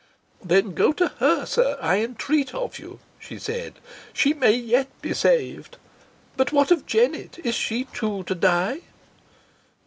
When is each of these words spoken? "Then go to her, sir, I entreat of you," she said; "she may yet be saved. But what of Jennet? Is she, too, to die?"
"Then 0.43 0.73
go 0.73 0.93
to 0.93 1.09
her, 1.19 1.45
sir, 1.45 1.77
I 1.79 1.99
entreat 2.01 2.55
of 2.55 2.79
you," 2.79 3.01
she 3.19 3.37
said; 3.37 3.75
"she 4.13 4.33
may 4.33 4.53
yet 4.53 4.87
be 5.03 5.13
saved. 5.13 5.77
But 6.35 6.51
what 6.51 6.71
of 6.71 6.87
Jennet? 6.87 7.37
Is 7.45 7.53
she, 7.53 7.83
too, 7.83 8.23
to 8.23 8.33
die?" 8.33 8.79